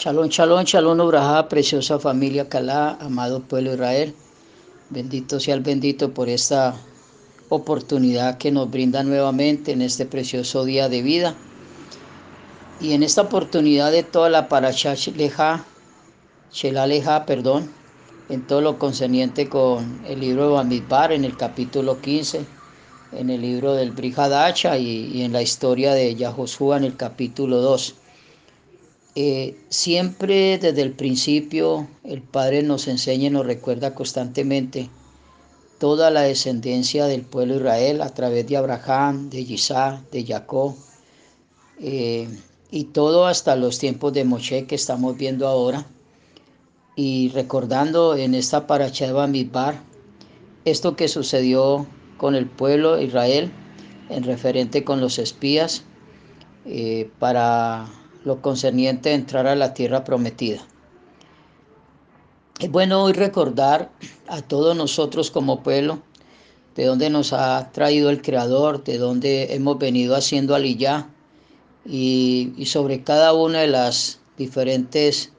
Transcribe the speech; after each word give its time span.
Shalom, 0.00 0.30
shalom, 0.30 0.64
shalom, 0.64 0.98
Ubrajá, 0.98 1.46
preciosa 1.46 1.98
familia 1.98 2.48
Calá, 2.48 2.96
amado 3.02 3.40
pueblo 3.40 3.74
Israel. 3.74 4.14
Bendito 4.88 5.38
sea 5.38 5.54
el 5.54 5.60
bendito 5.60 6.14
por 6.14 6.30
esta 6.30 6.74
oportunidad 7.50 8.38
que 8.38 8.50
nos 8.50 8.70
brinda 8.70 9.02
nuevamente 9.02 9.72
en 9.72 9.82
este 9.82 10.06
precioso 10.06 10.64
día 10.64 10.88
de 10.88 11.02
vida. 11.02 11.34
Y 12.80 12.94
en 12.94 13.02
esta 13.02 13.20
oportunidad 13.20 13.92
de 13.92 14.02
toda 14.02 14.30
la 14.30 14.48
Parashá 14.48 14.94
Leja, 15.14 15.66
Shela 16.50 16.86
Leja, 16.86 17.26
perdón, 17.26 17.70
en 18.30 18.46
todo 18.46 18.62
lo 18.62 18.78
concerniente 18.78 19.50
con 19.50 20.00
el 20.06 20.20
libro 20.20 20.44
de 20.44 20.54
Bamidbar, 20.54 21.12
en 21.12 21.26
el 21.26 21.36
capítulo 21.36 22.00
15, 22.00 22.46
en 23.12 23.28
el 23.28 23.42
libro 23.42 23.74
del 23.74 23.90
Brihadacha 23.90 24.78
y, 24.78 25.10
y 25.12 25.24
en 25.24 25.34
la 25.34 25.42
historia 25.42 25.92
de 25.92 26.14
Yahoshua 26.14 26.78
en 26.78 26.84
el 26.84 26.96
capítulo 26.96 27.58
2. 27.58 27.96
Eh, 29.22 29.54
siempre 29.68 30.56
desde 30.56 30.80
el 30.80 30.92
principio 30.92 31.86
el 32.04 32.22
Padre 32.22 32.62
nos 32.62 32.88
enseña 32.88 33.26
y 33.26 33.30
nos 33.30 33.44
recuerda 33.44 33.94
constantemente 33.94 34.88
toda 35.78 36.10
la 36.10 36.22
descendencia 36.22 37.04
del 37.04 37.20
pueblo 37.20 37.52
de 37.52 37.60
Israel 37.60 38.00
a 38.00 38.14
través 38.14 38.46
de 38.46 38.56
Abraham, 38.56 39.28
de 39.28 39.42
Isaac, 39.42 40.08
de 40.10 40.24
Jacob, 40.24 40.74
eh, 41.80 42.30
y 42.70 42.84
todo 42.84 43.26
hasta 43.26 43.56
los 43.56 43.78
tiempos 43.78 44.14
de 44.14 44.24
Moshe 44.24 44.64
que 44.64 44.76
estamos 44.76 45.18
viendo 45.18 45.46
ahora. 45.46 45.86
Y 46.96 47.28
recordando 47.34 48.16
en 48.16 48.34
esta 48.34 48.66
paracha 48.66 49.06
de 49.06 49.50
esto 50.64 50.96
que 50.96 51.08
sucedió 51.08 51.86
con 52.16 52.34
el 52.34 52.46
pueblo 52.46 52.96
de 52.96 53.04
Israel 53.04 53.52
en 54.08 54.24
referente 54.24 54.82
con 54.82 54.98
los 54.98 55.18
espías 55.18 55.82
eh, 56.64 57.10
para 57.18 57.99
lo 58.24 58.42
concerniente 58.42 59.10
a 59.10 59.14
entrar 59.14 59.46
a 59.46 59.54
la 59.54 59.74
tierra 59.74 60.04
prometida. 60.04 60.60
Es 62.58 62.70
bueno 62.70 63.02
hoy 63.02 63.12
recordar 63.12 63.90
a 64.28 64.42
todos 64.42 64.76
nosotros 64.76 65.30
como 65.30 65.62
pueblo 65.62 66.02
de 66.74 66.84
dónde 66.84 67.10
nos 67.10 67.32
ha 67.32 67.70
traído 67.72 68.10
el 68.10 68.22
Creador, 68.22 68.84
de 68.84 68.98
dónde 68.98 69.54
hemos 69.54 69.78
venido 69.78 70.14
haciendo 70.14 70.54
aliyah 70.54 71.08
y, 71.84 72.52
y 72.56 72.66
sobre 72.66 73.02
cada 73.02 73.32
una 73.32 73.60
de 73.60 73.68
las 73.68 74.20
diferentes 74.36 75.32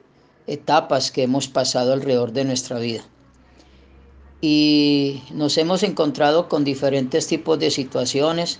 etapas 0.47 1.11
que 1.11 1.23
hemos 1.23 1.47
pasado 1.47 1.93
alrededor 1.93 2.33
de 2.33 2.45
nuestra 2.45 2.79
vida. 2.79 3.03
Y 4.41 5.21
nos 5.31 5.57
hemos 5.59 5.83
encontrado 5.83 6.49
con 6.49 6.63
diferentes 6.63 7.27
tipos 7.27 7.59
de 7.59 7.69
situaciones, 7.69 8.59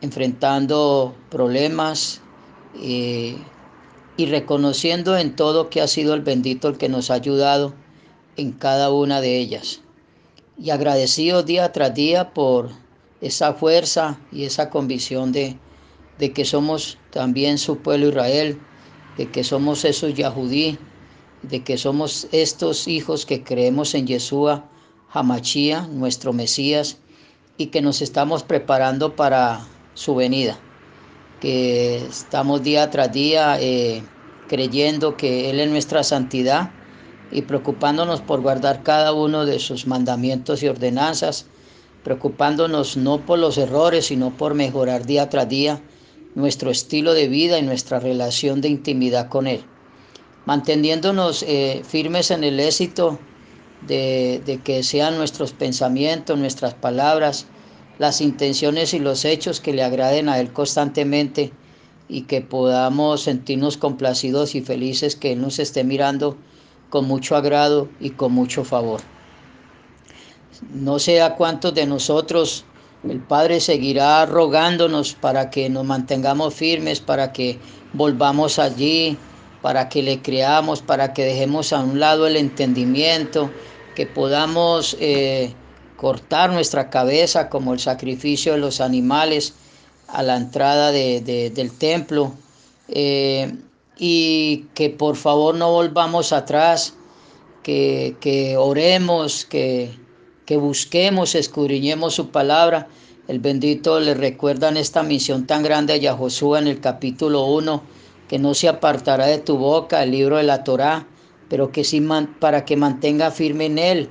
enfrentando 0.00 1.14
problemas, 1.30 2.20
eh, 2.80 3.36
y 4.16 4.26
reconociendo 4.26 5.16
en 5.16 5.36
todo 5.36 5.68
que 5.68 5.80
ha 5.80 5.86
sido 5.86 6.14
el 6.14 6.22
bendito 6.22 6.68
el 6.68 6.78
que 6.78 6.88
nos 6.88 7.10
ha 7.10 7.14
ayudado 7.14 7.74
en 8.36 8.52
cada 8.52 8.90
una 8.90 9.20
de 9.20 9.38
ellas. 9.38 9.80
Y 10.58 10.70
agradecido 10.70 11.42
día 11.42 11.72
tras 11.72 11.94
día 11.94 12.32
por 12.32 12.70
esa 13.20 13.52
fuerza 13.52 14.18
y 14.32 14.44
esa 14.44 14.70
convicción 14.70 15.32
de, 15.32 15.58
de 16.18 16.32
que 16.32 16.44
somos 16.44 16.98
también 17.10 17.58
su 17.58 17.78
pueblo 17.78 18.08
Israel, 18.08 18.58
de 19.18 19.30
que 19.30 19.44
somos 19.44 19.84
esos 19.84 20.14
Yahudí, 20.14 20.78
de 21.42 21.62
que 21.62 21.76
somos 21.76 22.26
estos 22.32 22.88
hijos 22.88 23.26
que 23.26 23.44
creemos 23.44 23.94
en 23.94 24.06
Yeshua, 24.06 24.64
Hamachía, 25.12 25.82
nuestro 25.88 26.32
Mesías, 26.32 26.98
y 27.58 27.66
que 27.66 27.82
nos 27.82 28.02
estamos 28.02 28.42
preparando 28.42 29.14
para 29.14 29.66
su 29.94 30.14
venida 30.14 30.58
que 31.40 31.96
estamos 31.96 32.62
día 32.62 32.90
tras 32.90 33.12
día 33.12 33.58
eh, 33.60 34.02
creyendo 34.48 35.16
que 35.16 35.50
Él 35.50 35.60
es 35.60 35.68
nuestra 35.68 36.02
santidad 36.02 36.70
y 37.30 37.42
preocupándonos 37.42 38.20
por 38.20 38.40
guardar 38.40 38.82
cada 38.82 39.12
uno 39.12 39.44
de 39.44 39.58
sus 39.58 39.86
mandamientos 39.86 40.62
y 40.62 40.68
ordenanzas, 40.68 41.46
preocupándonos 42.04 42.96
no 42.96 43.26
por 43.26 43.38
los 43.38 43.58
errores, 43.58 44.06
sino 44.06 44.36
por 44.36 44.54
mejorar 44.54 45.06
día 45.06 45.28
tras 45.28 45.48
día 45.48 45.82
nuestro 46.34 46.70
estilo 46.70 47.14
de 47.14 47.28
vida 47.28 47.58
y 47.58 47.62
nuestra 47.62 47.98
relación 47.98 48.60
de 48.60 48.68
intimidad 48.68 49.28
con 49.28 49.46
Él, 49.46 49.64
manteniéndonos 50.44 51.42
eh, 51.42 51.82
firmes 51.86 52.30
en 52.30 52.44
el 52.44 52.60
éxito 52.60 53.18
de, 53.86 54.42
de 54.44 54.58
que 54.58 54.82
sean 54.82 55.16
nuestros 55.16 55.52
pensamientos, 55.52 56.38
nuestras 56.38 56.74
palabras, 56.74 57.46
las 57.98 58.20
intenciones 58.20 58.94
y 58.94 58.98
los 58.98 59.24
hechos 59.24 59.60
que 59.60 59.72
le 59.72 59.82
agraden 59.82 60.28
a 60.28 60.38
Él 60.38 60.52
constantemente 60.52 61.52
y 62.08 62.22
que 62.22 62.40
podamos 62.40 63.22
sentirnos 63.22 63.76
complacidos 63.76 64.54
y 64.54 64.60
felices 64.60 65.16
que 65.16 65.32
Él 65.32 65.40
nos 65.40 65.58
esté 65.58 65.82
mirando 65.84 66.36
con 66.90 67.06
mucho 67.06 67.36
agrado 67.36 67.88
y 68.00 68.10
con 68.10 68.32
mucho 68.32 68.64
favor. 68.64 69.00
No 70.72 70.98
sé 70.98 71.20
a 71.20 71.34
cuántos 71.34 71.74
de 71.74 71.86
nosotros 71.86 72.64
el 73.08 73.20
Padre 73.20 73.60
seguirá 73.60 74.24
rogándonos 74.26 75.14
para 75.14 75.50
que 75.50 75.68
nos 75.68 75.84
mantengamos 75.84 76.54
firmes, 76.54 77.00
para 77.00 77.32
que 77.32 77.58
volvamos 77.92 78.58
allí, 78.58 79.16
para 79.62 79.88
que 79.88 80.02
le 80.02 80.22
creamos, 80.22 80.82
para 80.82 81.12
que 81.12 81.24
dejemos 81.24 81.72
a 81.72 81.80
un 81.80 82.00
lado 82.00 82.26
el 82.26 82.36
entendimiento, 82.36 83.50
que 83.94 84.06
podamos... 84.06 84.96
Eh, 85.00 85.54
cortar 85.96 86.52
nuestra 86.52 86.90
cabeza 86.90 87.48
como 87.48 87.72
el 87.72 87.80
sacrificio 87.80 88.52
de 88.52 88.58
los 88.58 88.80
animales 88.80 89.54
a 90.08 90.22
la 90.22 90.36
entrada 90.36 90.92
del 90.92 91.72
templo 91.72 92.32
eh, 92.88 93.54
y 93.98 94.66
que 94.74 94.90
por 94.90 95.16
favor 95.16 95.54
no 95.54 95.72
volvamos 95.72 96.32
atrás, 96.32 96.94
que, 97.62 98.16
que 98.20 98.56
oremos, 98.56 99.44
que, 99.44 99.90
que 100.44 100.56
busquemos, 100.56 101.34
escudriñemos 101.34 102.14
su 102.14 102.30
palabra. 102.30 102.88
El 103.26 103.40
bendito 103.40 103.98
le 103.98 104.14
recuerda 104.14 104.68
en 104.68 104.76
esta 104.76 105.02
misión 105.02 105.46
tan 105.46 105.62
grande 105.62 105.94
a 105.94 105.96
Yahoshua 105.96 106.60
en 106.60 106.68
el 106.68 106.80
capítulo 106.80 107.46
1, 107.46 107.82
que 108.28 108.38
no 108.38 108.54
se 108.54 108.68
apartará 108.68 109.26
de 109.26 109.38
tu 109.38 109.56
boca 109.56 110.02
el 110.02 110.12
libro 110.12 110.36
de 110.36 110.44
la 110.44 110.62
Torá, 110.62 111.06
pero 111.48 111.72
que 111.72 111.82
sí 111.82 112.06
para 112.38 112.64
que 112.64 112.76
mantenga 112.76 113.30
firme 113.30 113.66
en 113.66 113.78
él 113.78 114.10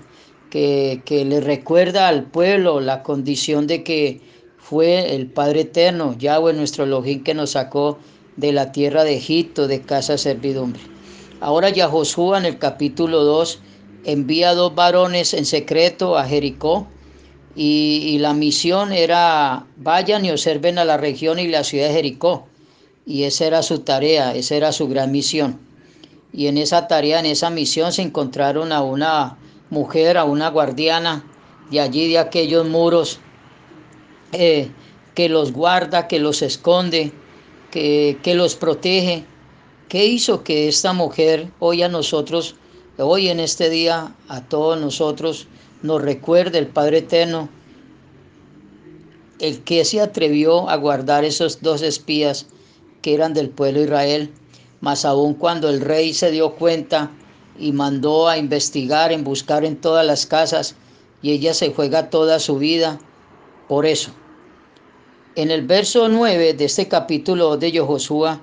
que, 0.49 1.01
le 1.27 1.41
recuerda 1.41 2.07
al 2.07 2.23
pueblo 2.23 2.79
la 2.79 3.03
condición 3.03 3.67
de 3.67 3.83
que 3.83 4.21
fue 4.57 5.15
el 5.15 5.27
Padre 5.27 5.61
Eterno, 5.61 6.15
Yahweh, 6.17 6.53
nuestro 6.53 6.85
Elohim, 6.85 7.23
que 7.23 7.33
nos 7.33 7.51
sacó 7.51 7.99
de 8.37 8.51
la 8.51 8.71
tierra 8.71 9.03
de 9.03 9.15
Egipto, 9.15 9.67
de 9.67 9.81
casa 9.81 10.13
de 10.13 10.19
servidumbre. 10.19 10.81
Ahora 11.39 11.69
Yahoshua 11.69 12.37
en 12.37 12.45
el 12.45 12.57
capítulo 12.57 13.23
2 13.23 13.59
envía 14.05 14.53
dos 14.53 14.73
varones 14.73 15.33
en 15.33 15.45
secreto 15.45 16.17
a 16.17 16.25
Jericó 16.25 16.87
y, 17.55 18.03
y, 18.07 18.19
la 18.19 18.33
misión 18.33 18.91
era 18.91 19.65
vayan 19.77 20.25
y 20.25 20.31
observen 20.31 20.77
a 20.77 20.85
la 20.85 20.97
región 20.97 21.39
y 21.39 21.47
la 21.47 21.63
ciudad 21.63 21.87
de 21.87 21.93
Jericó. 21.93 22.47
Y 23.05 23.23
esa 23.23 23.45
era 23.45 23.61
su 23.61 23.79
tarea, 23.79 24.35
esa 24.35 24.55
era 24.55 24.71
su 24.71 24.87
gran 24.87 25.11
misión. 25.11 25.59
Y 26.33 26.47
en 26.47 26.57
esa 26.57 26.87
tarea, 26.87 27.19
en 27.19 27.27
esa 27.27 27.49
misión 27.49 27.93
se 27.93 28.01
encontraron 28.01 28.73
a 28.73 28.81
una 28.81 29.37
mujer, 29.75 30.17
a 30.17 30.23
una 30.23 30.49
guardiana 30.49 31.23
de 31.69 31.81
allí, 31.81 32.07
de 32.07 32.17
aquellos 32.17 32.65
muros, 32.65 33.19
eh, 34.31 34.69
que 35.13 35.27
los 35.29 35.51
guarda, 35.51 36.07
que 36.07 36.19
los 36.19 36.41
esconde, 36.41 37.11
que, 37.71 38.17
que 38.23 38.35
los 38.35 38.55
protege. 38.55 39.25
¿Qué 39.89 40.05
hizo 40.05 40.43
que 40.43 40.67
esta 40.67 40.93
mujer 40.93 41.51
hoy 41.59 41.83
a 41.83 41.89
nosotros, 41.89 42.55
hoy 42.97 43.27
en 43.27 43.39
este 43.39 43.69
día, 43.69 44.15
a 44.29 44.41
todos 44.41 44.79
nosotros, 44.79 45.47
nos 45.83 46.01
recuerde 46.01 46.57
el 46.57 46.67
Padre 46.67 46.99
Eterno, 46.99 47.49
el 49.39 49.61
que 49.63 49.83
se 49.83 49.99
atrevió 49.99 50.69
a 50.69 50.77
guardar 50.77 51.25
esos 51.25 51.61
dos 51.61 51.81
espías 51.81 52.47
que 53.01 53.13
eran 53.13 53.33
del 53.33 53.49
pueblo 53.49 53.79
de 53.79 53.85
Israel, 53.85 54.31
más 54.79 55.03
aún 55.03 55.33
cuando 55.33 55.69
el 55.69 55.81
rey 55.81 56.13
se 56.13 56.31
dio 56.31 56.55
cuenta 56.55 57.11
y 57.57 57.71
mandó 57.71 58.27
a 58.27 58.37
investigar, 58.37 59.11
en 59.11 59.23
buscar 59.23 59.65
en 59.65 59.77
todas 59.77 60.05
las 60.05 60.25
casas 60.25 60.75
y 61.21 61.31
ella 61.31 61.53
se 61.53 61.73
juega 61.73 62.09
toda 62.09 62.39
su 62.39 62.57
vida 62.57 62.99
por 63.67 63.85
eso. 63.85 64.11
En 65.35 65.51
el 65.51 65.65
verso 65.65 66.07
9 66.07 66.53
de 66.53 66.65
este 66.65 66.87
capítulo 66.87 67.57
de 67.57 67.77
Josué, 67.79 68.39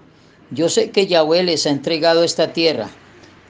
yo 0.50 0.69
sé 0.69 0.91
que 0.91 1.06
Yahweh 1.06 1.43
les 1.44 1.67
ha 1.67 1.70
entregado 1.70 2.25
esta 2.25 2.53
tierra. 2.53 2.91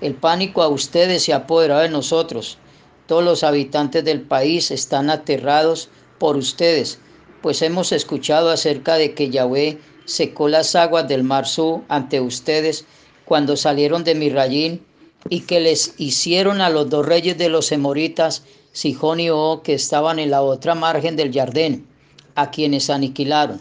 El 0.01 0.15
pánico 0.15 0.63
a 0.63 0.69
ustedes 0.69 1.25
se 1.25 1.33
ha 1.33 1.37
apoderado 1.37 1.83
de 1.83 1.89
nosotros. 1.89 2.59
Todos 3.07 3.25
los 3.25 3.43
habitantes 3.43 4.05
del 4.05 4.21
país 4.21 4.71
están 4.71 5.11
aterrados 5.11 5.89
por 6.19 6.37
ustedes, 6.37 7.01
pues 7.41 7.63
hemos 7.63 7.91
escuchado 7.91 8.51
acerca 8.51 8.95
de 8.95 9.15
que 9.15 9.31
Yahweh 9.31 9.79
secó 10.05 10.49
las 10.49 10.77
aguas 10.77 11.09
del 11.09 11.25
mar 11.25 11.47
Su 11.47 11.83
ante 11.89 12.21
ustedes 12.21 12.85
cuando 13.25 13.57
salieron 13.57 14.05
de 14.05 14.15
Mirrayín 14.15 14.83
y 15.29 15.41
que 15.41 15.61
les 15.61 15.95
hicieron 15.99 16.61
a 16.61 16.71
los 16.71 16.91
dos 16.91 17.07
reyes 17.07 17.39
de 17.39 17.49
los 17.49 17.73
emoritas, 17.73 18.45
Sijón 18.73 19.21
y 19.21 19.31
Og, 19.31 19.63
que 19.63 19.75
estaban 19.75 20.19
en 20.19 20.31
la 20.31 20.43
otra 20.43 20.75
margen 20.75 21.17
del 21.17 21.33
Jardín, 21.33 21.87
a 22.35 22.51
quienes 22.51 22.91
aniquilaron. 22.91 23.61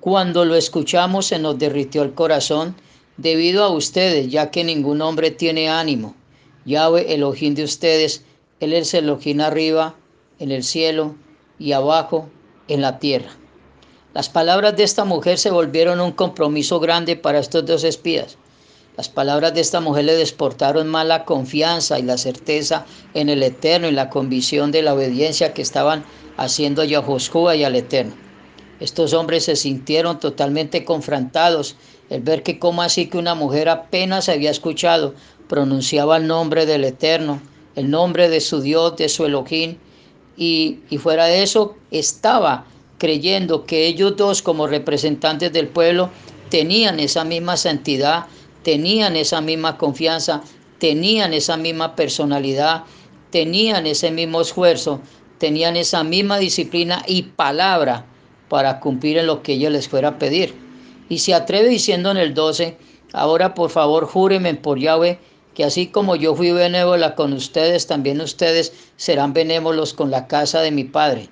Cuando 0.00 0.44
lo 0.44 0.54
escuchamos 0.54 1.26
se 1.26 1.38
nos 1.38 1.58
derritió 1.58 2.02
el 2.02 2.14
corazón 2.14 2.76
debido 3.16 3.64
a 3.64 3.70
ustedes, 3.70 4.30
ya 4.30 4.50
que 4.50 4.64
ningún 4.64 5.00
hombre 5.02 5.30
tiene 5.30 5.68
ánimo. 5.68 6.14
Yahweh, 6.66 7.12
Elohim 7.12 7.54
de 7.54 7.64
ustedes, 7.64 8.24
Él 8.60 8.72
es 8.72 8.94
Elohim 8.94 9.40
arriba, 9.40 9.94
en 10.38 10.50
el 10.50 10.64
cielo, 10.64 11.14
y 11.58 11.72
abajo, 11.72 12.28
en 12.68 12.80
la 12.80 12.98
tierra. 12.98 13.30
Las 14.14 14.28
palabras 14.28 14.76
de 14.76 14.84
esta 14.84 15.04
mujer 15.04 15.38
se 15.38 15.50
volvieron 15.50 16.00
un 16.00 16.12
compromiso 16.12 16.80
grande 16.80 17.16
para 17.16 17.40
estos 17.40 17.66
dos 17.66 17.84
espías. 17.84 18.38
Las 18.96 19.08
palabras 19.08 19.54
de 19.54 19.60
esta 19.60 19.80
mujer 19.80 20.04
le 20.04 20.14
desportaron 20.14 20.86
más 20.86 21.04
la 21.04 21.24
confianza 21.24 21.98
y 21.98 22.02
la 22.02 22.16
certeza 22.16 22.86
en 23.12 23.28
el 23.28 23.42
Eterno 23.42 23.88
y 23.88 23.92
la 23.92 24.08
convicción 24.08 24.70
de 24.70 24.82
la 24.82 24.94
obediencia 24.94 25.52
que 25.52 25.62
estaban 25.62 26.04
haciendo 26.36 26.82
a 26.82 26.84
Yahushua 26.84 27.56
y 27.56 27.64
al 27.64 27.74
Eterno. 27.74 28.14
Estos 28.78 29.12
hombres 29.12 29.44
se 29.44 29.56
sintieron 29.56 30.20
totalmente 30.20 30.84
confrontados 30.84 31.74
el 32.08 32.22
ver 32.22 32.44
que 32.44 32.60
como 32.60 32.82
así 32.82 33.06
que 33.06 33.18
una 33.18 33.34
mujer 33.34 33.68
apenas 33.68 34.28
había 34.28 34.52
escuchado 34.52 35.14
pronunciaba 35.48 36.16
el 36.16 36.28
nombre 36.28 36.64
del 36.64 36.84
Eterno, 36.84 37.42
el 37.74 37.90
nombre 37.90 38.28
de 38.28 38.40
su 38.40 38.60
Dios, 38.60 38.96
de 38.96 39.08
su 39.08 39.24
Elohim, 39.24 39.76
y, 40.36 40.80
y 40.88 40.98
fuera 40.98 41.26
de 41.26 41.42
eso 41.42 41.74
estaba 41.90 42.66
creyendo 42.98 43.64
que 43.64 43.86
ellos 43.86 44.16
dos 44.16 44.40
como 44.40 44.68
representantes 44.68 45.52
del 45.52 45.66
pueblo 45.66 46.10
tenían 46.48 47.00
esa 47.00 47.24
misma 47.24 47.56
santidad, 47.56 48.26
tenían 48.64 49.14
esa 49.14 49.40
misma 49.40 49.78
confianza, 49.78 50.42
tenían 50.78 51.32
esa 51.32 51.56
misma 51.56 51.94
personalidad, 51.94 52.82
tenían 53.30 53.86
ese 53.86 54.10
mismo 54.10 54.40
esfuerzo, 54.40 55.00
tenían 55.38 55.76
esa 55.76 56.02
misma 56.02 56.38
disciplina 56.38 57.04
y 57.06 57.22
palabra 57.22 58.06
para 58.48 58.80
cumplir 58.80 59.18
en 59.18 59.26
lo 59.26 59.42
que 59.42 59.52
ellos 59.52 59.70
les 59.70 59.88
fuera 59.88 60.08
a 60.08 60.18
pedir. 60.18 60.54
Y 61.08 61.18
se 61.18 61.34
atreve 61.34 61.68
diciendo 61.68 62.10
en 62.10 62.16
el 62.16 62.34
12, 62.34 62.76
ahora 63.12 63.54
por 63.54 63.70
favor 63.70 64.06
júrenme 64.06 64.54
por 64.54 64.78
Yahweh 64.78 65.18
que 65.54 65.64
así 65.64 65.86
como 65.86 66.16
yo 66.16 66.34
fui 66.34 66.50
benévola 66.50 67.14
con 67.14 67.32
ustedes, 67.32 67.86
también 67.86 68.20
ustedes 68.20 68.72
serán 68.96 69.32
benévolos 69.32 69.94
con 69.94 70.10
la 70.10 70.26
casa 70.26 70.60
de 70.60 70.72
mi 70.72 70.84
Padre. 70.84 71.28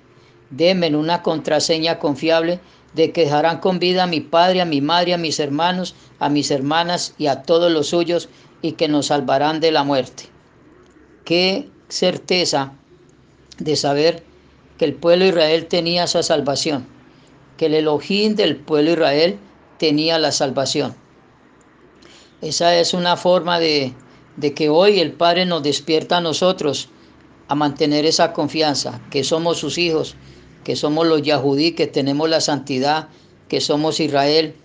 Denme 0.49 0.95
una 0.95 1.21
contraseña 1.21 1.99
confiable 1.99 2.59
de 2.93 3.11
que 3.11 3.25
dejarán 3.25 3.59
con 3.59 3.79
vida 3.79 4.03
a 4.03 4.07
mi 4.07 4.21
padre, 4.21 4.61
a 4.61 4.65
mi 4.65 4.81
madre, 4.81 5.13
a 5.13 5.17
mis 5.17 5.39
hermanos, 5.39 5.95
a 6.19 6.29
mis 6.29 6.51
hermanas 6.51 7.15
y 7.17 7.27
a 7.27 7.43
todos 7.43 7.71
los 7.71 7.87
suyos, 7.87 8.29
y 8.61 8.73
que 8.73 8.87
nos 8.87 9.07
salvarán 9.07 9.59
de 9.59 9.71
la 9.71 9.83
muerte. 9.83 10.25
Qué 11.25 11.69
certeza 11.89 12.73
de 13.57 13.75
saber 13.75 14.23
que 14.77 14.85
el 14.85 14.93
pueblo 14.93 15.25
de 15.25 15.29
Israel 15.29 15.67
tenía 15.67 16.05
esa 16.05 16.23
salvación, 16.23 16.87
que 17.57 17.65
el 17.67 17.75
Elohim 17.75 18.35
del 18.35 18.55
pueblo 18.55 18.91
Israel 18.91 19.37
tenía 19.77 20.17
la 20.17 20.31
salvación. 20.31 20.95
Esa 22.41 22.75
es 22.75 22.93
una 22.93 23.17
forma 23.17 23.59
de, 23.59 23.93
de 24.37 24.53
que 24.53 24.69
hoy 24.69 24.99
el 24.99 25.13
Padre 25.13 25.45
nos 25.45 25.63
despierta 25.63 26.17
a 26.17 26.21
nosotros 26.21 26.89
a 27.47 27.55
mantener 27.55 28.05
esa 28.05 28.33
confianza, 28.33 29.01
que 29.11 29.23
somos 29.23 29.59
sus 29.59 29.77
hijos, 29.77 30.15
que 30.63 30.75
somos 30.75 31.07
los 31.07 31.21
Yahudí, 31.21 31.71
que 31.71 31.87
tenemos 31.87 32.29
la 32.29 32.41
santidad, 32.41 33.09
que 33.47 33.61
somos 33.61 33.99
Israel, 33.99 34.55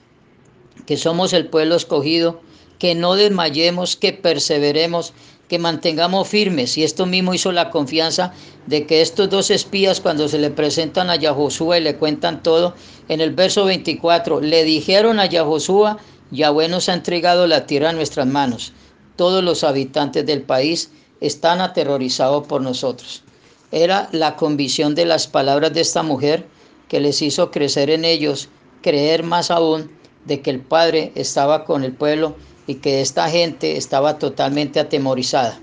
que 0.87 0.97
somos 0.97 1.33
el 1.33 1.47
pueblo 1.49 1.77
escogido, 1.77 2.41
que 2.79 2.95
no 2.95 3.15
desmayemos, 3.15 3.97
que 3.97 4.13
perseveremos, 4.13 5.13
que 5.49 5.59
mantengamos 5.59 6.29
firmes. 6.29 6.79
Y 6.79 6.85
esto 6.85 7.07
mismo 7.07 7.35
hizo 7.35 7.53
la 7.53 7.71
confianza 7.71 8.33
de 8.67 8.87
que 8.87 9.01
estos 9.01 9.29
dos 9.31 9.51
espías, 9.51 10.01
cuando 10.01 10.29
se 10.29 10.39
le 10.39 10.51
presentan 10.51 11.11
a 11.11 11.17
Yahoshua 11.17 11.79
y 11.79 11.83
le 11.83 11.97
cuentan 11.97 12.43
todo, 12.43 12.75
en 13.09 13.21
el 13.21 13.35
verso 13.35 13.65
24, 13.65 14.41
le 14.41 14.65
dijeron 14.65 15.19
a 15.19 15.27
Yahoshua, 15.27 15.99
Yahweh 16.31 16.69
nos 16.69 16.89
ha 16.89 16.95
entregado 16.95 17.47
la 17.47 17.67
tierra 17.67 17.91
a 17.91 17.95
nuestras 17.95 18.27
manos. 18.27 18.73
Todos 19.17 19.43
los 19.43 19.65
habitantes 19.65 20.27
del 20.27 20.43
país 20.43 20.91
están 21.21 21.61
aterrorizados 21.61 22.47
por 22.47 22.61
nosotros. 22.61 23.25
Era 23.71 24.09
la 24.13 24.37
convicción 24.37 24.95
de 24.95 25.05
las 25.05 25.27
palabras 25.27 25.75
de 25.75 25.83
esta 25.83 26.03
mujer 26.03 26.47
que 26.89 27.01
les 27.01 27.21
hizo 27.21 27.51
crecer 27.51 27.91
en 27.91 28.05
ellos, 28.05 28.49
creer 28.83 29.23
más 29.23 29.51
aún 29.51 29.91
de 30.25 30.41
que 30.41 30.51
el 30.51 30.61
Padre 30.61 31.13
estaba 31.15 31.65
con 31.65 31.85
el 31.85 31.93
pueblo 31.93 32.35
y 32.67 32.77
que 32.77 33.01
esta 33.01 33.29
gente 33.29 33.77
estaba 33.77 34.19
totalmente 34.19 34.81
atemorizada. 34.81 35.61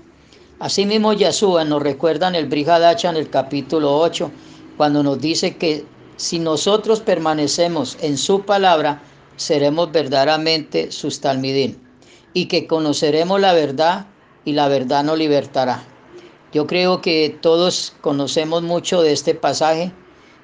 Asimismo, 0.58 1.12
Yahshua 1.12 1.64
nos 1.64 1.82
recuerda 1.82 2.28
en 2.28 2.34
el 2.34 2.46
Brihadacha 2.46 3.10
en 3.10 3.16
el 3.16 3.28
capítulo 3.28 3.98
8, 3.98 4.30
cuando 4.76 5.02
nos 5.02 5.20
dice 5.20 5.56
que 5.56 5.84
si 6.16 6.38
nosotros 6.38 7.00
permanecemos 7.00 7.98
en 8.00 8.16
su 8.16 8.42
palabra, 8.42 9.02
seremos 9.36 9.92
verdaderamente 9.92 10.90
sus 10.92 11.20
talmidín 11.20 11.78
y 12.32 12.46
que 12.46 12.66
conoceremos 12.66 13.40
la 13.40 13.52
verdad 13.52 14.06
y 14.44 14.52
la 14.52 14.68
verdad 14.68 15.04
nos 15.04 15.18
libertará. 15.18 15.82
Yo 16.56 16.66
creo 16.66 17.02
que 17.02 17.36
todos 17.42 17.92
conocemos 18.00 18.62
mucho 18.62 19.02
de 19.02 19.12
este 19.12 19.34
pasaje 19.34 19.92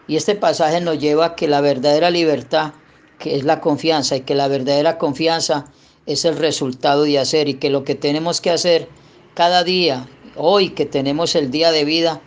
y 0.06 0.16
este 0.16 0.34
pasaje 0.34 0.78
nos 0.82 0.98
lleva 0.98 1.24
a 1.24 1.34
que 1.36 1.48
la 1.48 1.62
verdadera 1.62 2.10
libertad, 2.10 2.74
que 3.18 3.34
es 3.34 3.44
la 3.44 3.62
confianza, 3.62 4.16
y 4.16 4.20
que 4.20 4.34
la 4.34 4.46
verdadera 4.46 4.98
confianza 4.98 5.72
es 6.04 6.26
el 6.26 6.36
resultado 6.36 7.04
de 7.04 7.18
hacer 7.18 7.48
y 7.48 7.54
que 7.54 7.70
lo 7.70 7.84
que 7.84 7.94
tenemos 7.94 8.42
que 8.42 8.50
hacer 8.50 8.90
cada 9.32 9.64
día, 9.64 10.06
hoy 10.36 10.74
que 10.74 10.84
tenemos 10.84 11.34
el 11.34 11.50
día 11.50 11.72
de 11.72 11.86
vida, 11.86 12.20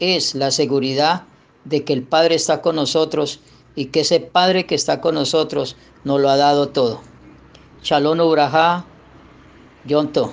es 0.00 0.34
la 0.34 0.50
seguridad 0.50 1.22
de 1.64 1.82
que 1.82 1.94
el 1.94 2.02
Padre 2.02 2.34
está 2.34 2.60
con 2.60 2.76
nosotros 2.76 3.40
y 3.74 3.86
que 3.86 4.00
ese 4.00 4.20
Padre 4.20 4.66
que 4.66 4.74
está 4.74 5.00
con 5.00 5.14
nosotros 5.14 5.78
nos 6.04 6.20
lo 6.20 6.28
ha 6.28 6.36
dado 6.36 6.68
todo. 6.68 7.00
Shalom 7.82 8.20
Uraja, 8.20 8.84
Yonto. 9.86 10.30